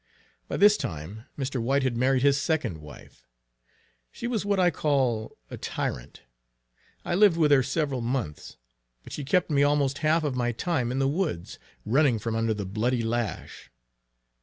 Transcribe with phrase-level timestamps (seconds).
[0.47, 1.61] By this time Mr.
[1.61, 3.27] White had married his second wife.
[4.11, 6.23] She was what I call a tyrant.
[7.05, 8.57] I lived with her several months,
[9.03, 12.55] but she kept me almost half of my time in the woods, running from under
[12.55, 13.69] the bloody lash.